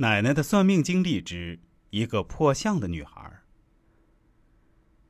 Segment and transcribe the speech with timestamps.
[0.00, 3.42] 奶奶的算命经历之一个破相的女孩。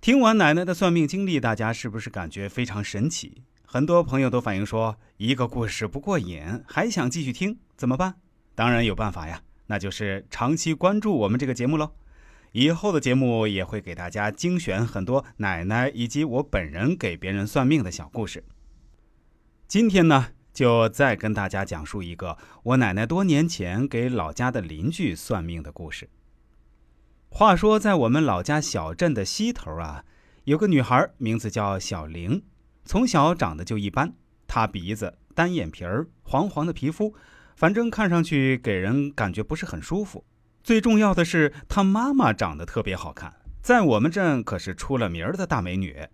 [0.00, 3.42] 听完奶奶的算命经历，大家是不是感觉非常神奇？
[3.64, 8.20] 很多朋友都反映说，一个故事不过瘾，还想继续听，怎么办？
[8.54, 11.90] 当然有办法呀，那就是长期关注我们这个节目喽。
[12.52, 18.44] 以后的节目也会给大家精选很多奶奶以及我本人给别人算命的小故事。
[19.66, 20.28] 今天呢？
[20.56, 26.08] 就再跟大家讲述一个我奶奶多年前给老家的邻居算命的故事。
[27.28, 30.02] 话说，在我们老家小镇的西头啊，
[30.44, 32.42] 有个女孩，名字叫小玲，
[32.86, 34.14] 从小长得就一般。
[34.46, 37.14] 她鼻子单眼皮儿，黄黄的皮肤，
[37.54, 40.24] 反正看上去给人感觉不是很舒服。
[40.64, 46.08] 最重要的是，她妈妈长得特别好看，在我们镇可是出了名的大美女。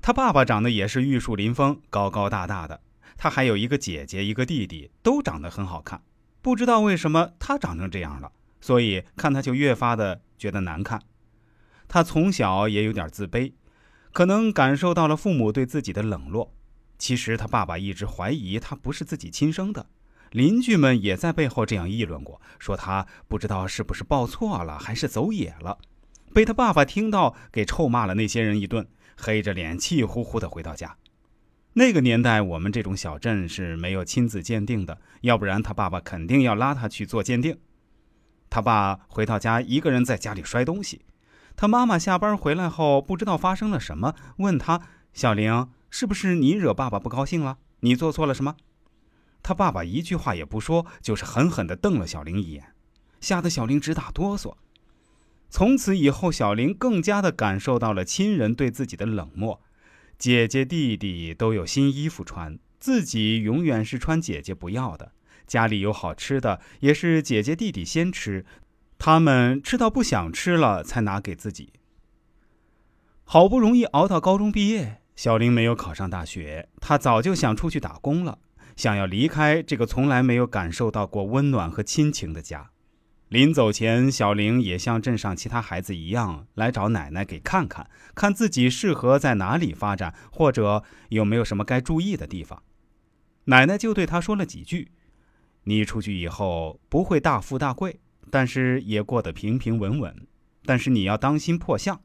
[0.00, 2.80] 她爸爸长得也是玉树临风，高高大大的。
[3.22, 6.00] 他还有一个姐姐，一个弟弟，都长得很好看。
[6.40, 11.02] 不知道为什么他长成这样了，所以看他就越发的觉得难看。
[11.86, 13.52] 他从小也有点自卑，
[14.12, 16.54] 可能感受到了父母对自己的冷落。
[16.96, 19.84] 其实他爸爸一直怀疑他不是自己亲生的，
[20.30, 25.76] 邻居们也在背后这样议论过，说他不知道是不是报错了，还是走野了。
[26.32, 30.96] 被他爸爸听到，给臭骂了那些人一顿，黑着脸气呼呼的回到家。
[31.74, 37.58] 那个年代，我们这种小镇是没有亲子鉴定的，要不然他爸爸肯定要拉他去做鉴定。
[38.48, 41.02] 他爸回到家，一个人在家里摔东西。
[41.54, 44.80] 他妈妈下班回来后，不知道发生了什么，问他
[45.14, 47.58] ：“小玲，是不是你惹爸爸不高兴了？
[47.80, 48.56] 你做错了什么？”
[49.42, 52.74] 他爸爸一句话也不说，就是狠狠地瞪了小玲一眼，
[53.20, 54.54] 吓得小玲直打哆嗦。
[55.48, 59.60] 从此以后，小玲更加的感受到了亲人对自己的冷漠。
[60.20, 65.12] 姐姐弟弟都有新衣服穿，自己永远是穿姐姐不要的。
[65.46, 68.44] 家里有好吃的，也是姐姐弟弟先吃，
[68.98, 71.72] 他们吃到不想吃了才拿给自己。
[73.24, 78.40] 好不容易熬到高中毕业，小玲没有考上大学，她早就想出去打工了，
[78.76, 82.70] 想要离开这个从来没有感受到过温暖和亲情的家。
[83.30, 92.60] 临走前，小玲也像镇上其他孩子一样来找奶奶给看看，看自己适合在哪里发展，或者有没有什么该注意的地方。
[93.44, 94.90] 奶奶就对她说了几句
[95.62, 98.00] ：“你出去以后不会大富大贵，
[98.32, 100.26] 但是也过得平平稳稳。
[100.64, 102.00] 但是你要当心破相。”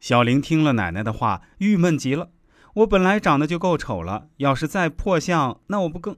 [0.00, 2.30] 小玲听了奶奶的话，郁闷极了。
[2.76, 6.16] 我本来长得就够丑了，要是再破相，那我不更……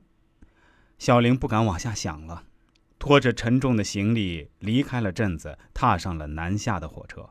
[0.98, 2.44] 小玲不敢往下想了。
[3.00, 7.30] 拖着沉重的行李离开了镇子，踏上了南下的火车。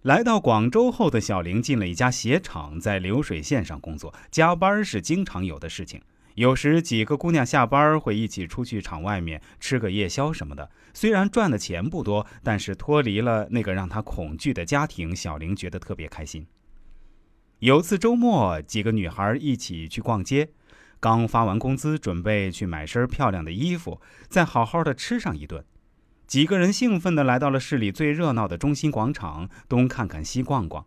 [0.00, 6.00] 来到广州后的小玲进了一家鞋厂，在流水线上工作，加班是经常有的事情。
[6.36, 10.70] 有时几个姑娘下班会一起出去厂外面吃个夜宵什么的。
[10.94, 16.46] 虽然赚的钱不多，但是脱离了那个让她恐惧的家庭，小玲觉得特别开心。
[17.58, 20.48] 有次周末，几个女孩一起去逛街。
[21.00, 25.64] 刚发完工资，准备去买身漂亮的衣服，再好好的吃上一顿。
[26.26, 30.86] 几个人兴奋地来到了市里最热闹的中心广场，东看看西逛逛。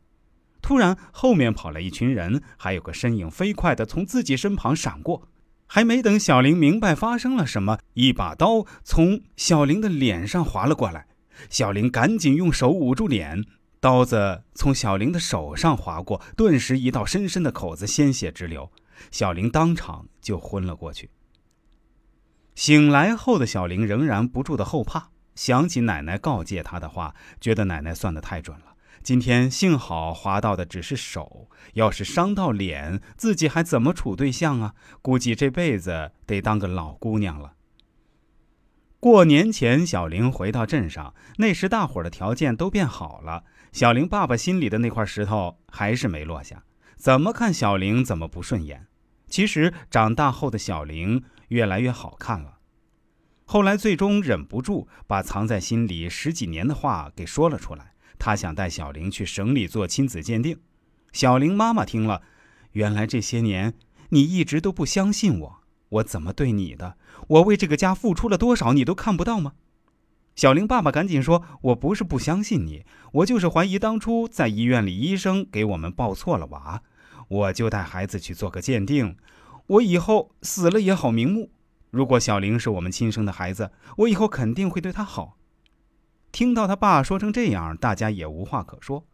[0.62, 5.28] 突然，后面跑来一群人，还有个身影飞快地从自己身旁闪过。
[5.68, 11.08] 还没等小玲明白发生了什么，一把刀从小玲的脸上划了过来。
[11.50, 13.46] 小玲赶紧用手捂住脸，
[13.80, 18.72] 刀子从小玲的手上划过，顿时一道深深的口子，鲜血直流。
[19.12, 21.10] 小玲当场就昏了过去。
[22.56, 28.74] 醒来后的小玲仍然不住的后怕，想起奶奶告诫她的话，觉得奶奶算得太准了。
[29.04, 34.74] 今天幸好划到的只是手，要是伤到脸，自己还怎么处对象啊？
[35.02, 37.54] 估计这辈子得当个老姑娘了。
[39.00, 46.64] 过年前，小玲回到镇上，那时大伙的条件都变好了，小玲爸爸心里的那块石头还是没落下。
[46.98, 48.88] 怎么看小玲怎么不顺眼。
[49.30, 52.58] 其实长大后的小玲越来越好看了。
[53.46, 57.94] 后来最终忍不住把藏在心里十几年的话给说了出来。
[58.20, 60.60] 他想带小玲去省里做亲子鉴定。
[61.14, 62.24] 小玲妈妈听了，
[62.72, 63.76] 原来这些年
[64.10, 66.98] 你一直都不相信我，我怎么对你的？
[67.28, 69.54] 我为这个家付出了多少，你都看不到吗？
[70.38, 76.84] 小玲爸爸赶紧说：“我不是不相信你，我就是怀疑当初在医院里医生给我们抱错了娃，
[77.28, 79.18] 我就带孩子去做个鉴定，
[79.66, 81.50] 我以后死了也好瞑目。
[81.90, 85.38] 如果小玲是我们亲生的孩子，我以后肯定会对她好。”
[86.32, 89.08] 听到他爸说成这样，大家也无话可说。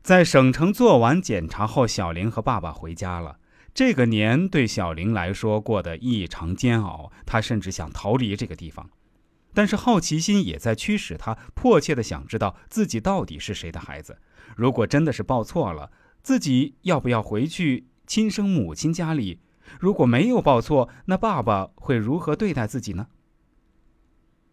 [0.00, 3.38] 在省城做完检查后，小玲和爸爸回家了。
[3.74, 8.88] 这个年对小玲来说过得异常煎熬，她甚至想逃离这个地方。
[9.54, 14.18] 但是好奇心也在驱使他迫切的想知道自己到底是谁的孩子。
[14.56, 15.90] 如果真的是报错了，
[16.22, 19.40] 自己要不要回去亲生母亲家里？
[19.80, 23.06] 如果没有报错，那爸爸会如何对待自己呢？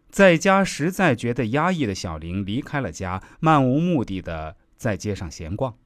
[0.08, 5.76] 在家实在觉得压抑的小玲离开了家，漫无目的的在街上闲逛。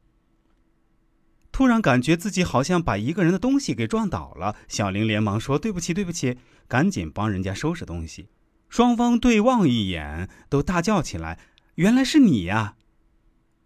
[1.53, 8.29] 突然感觉自己好像把一个人的东西给撞倒了，小玲连忙说：“对不起，对不起！”赶紧帮人家收拾东西。
[8.77, 11.39] 双方对望一眼，都大叫起来
[11.77, 12.77] ：“原来是你呀！”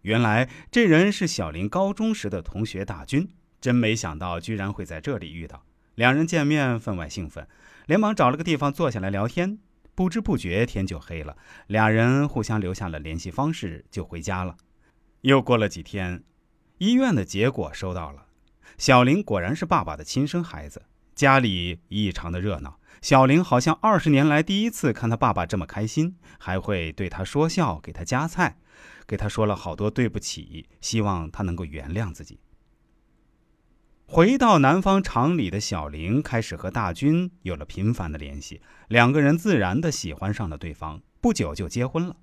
[0.03, 3.27] 原来这人是小林高中时的同学大军，
[3.59, 5.65] 真没想到居然会在这里遇到。
[5.95, 7.45] 两人见面分外兴奋，
[7.87, 9.59] 连忙找了个地方坐下来聊天。
[9.95, 11.35] 不知不觉天就黑了，
[11.67, 14.55] 俩人互相留下了联系方式，就回家了。
[15.23, 16.23] 又过了几天，
[16.77, 18.27] 医院的结果收到了，
[18.77, 20.83] 小林果然是爸爸的亲生孩子。
[21.13, 28.57] 家里异常的热闹，小玲好像二十年来第一次看他爸爸这么开心，还会对他说笑，给他夹菜，
[29.07, 32.39] 给他说了好多对不起，希望他能够原谅自己。
[34.05, 42.17] 回到南方厂里的小玲开始和大军有了频繁的联系，两个人自然的喜欢上了对方，不久就结婚了。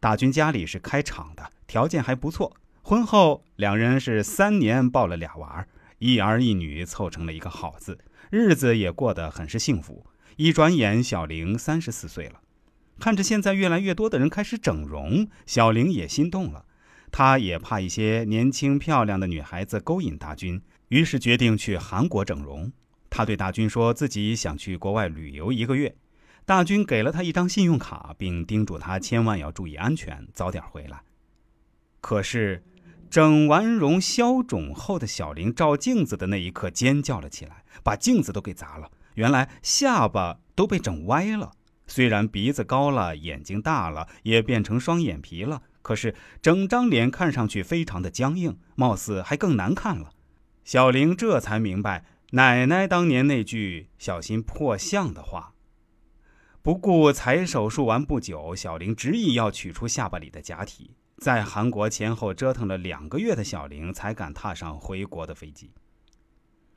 [0.00, 2.56] 大军家里是开厂的，条件还不错。
[2.82, 5.68] 婚后两人是三年抱了俩娃儿，
[5.98, 7.98] 一儿一女凑成了一个好字，
[8.30, 10.06] 日子也过得很是幸福。
[10.36, 12.40] 一转眼，小玲三十四岁了，
[13.00, 16.64] 看着现在越来越多的人开始整容，小玲也心动了。
[17.10, 20.62] 她也怕一些年轻漂亮的女孩子勾引大军。
[20.88, 22.72] 于是决定去韩国整容。
[23.10, 25.94] 她对大军说自己想去国外旅游一个月。
[26.44, 31.02] 大军给了她一张信用卡，并叮嘱她千万要注意安全，早点回来。
[32.00, 32.62] 可是，
[33.10, 38.90] 整完容消肿后的小玲照镜子的那一刻尖叫了起来，把镜子都给砸了。
[39.14, 41.52] 原来下巴都被整歪了，
[41.86, 50.10] 虽然鼻子高了，眼睛大了，也变成双眼皮了，可是整张脸看上去非常的僵硬，貌似还更难看了。
[50.64, 55.54] 小玲这才明白奶奶当年那句“小心破相”的话。
[56.60, 60.90] 不顾才手术完不久，小玲执意要取出下巴里的假体。
[61.18, 65.72] 在韩国前后折腾了两个月的小玲，才敢踏上回国的飞机。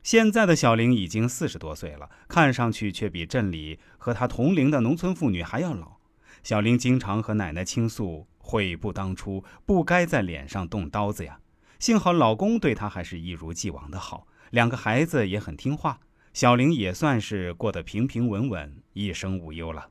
[0.02, 5.98] 现在的小玲已经四十多岁了，看上去却比镇里和她同龄的农村妇女还要老。
[6.42, 11.40] 小玲经常和奶奶倾诉，悔不当初，不该在脸上动刀子呀。
[11.78, 16.00] 幸好老公对她还是一如既往的好，两个孩子也很听话，
[16.34, 19.91] 小玲也算是过得平平稳稳，一生无忧了。